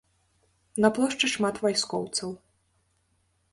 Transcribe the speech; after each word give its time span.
На 0.85 0.89
плошчы 0.95 1.29
шмат 1.35 1.55
вайскоўцаў. 1.65 2.29